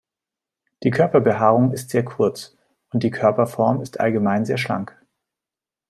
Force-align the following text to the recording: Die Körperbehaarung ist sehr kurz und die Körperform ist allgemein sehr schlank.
Die 0.81 0.89
Körperbehaarung 0.89 1.73
ist 1.73 1.91
sehr 1.91 2.03
kurz 2.03 2.57
und 2.91 3.03
die 3.03 3.11
Körperform 3.11 3.81
ist 3.81 3.99
allgemein 3.99 4.45
sehr 4.45 4.57
schlank. 4.57 4.99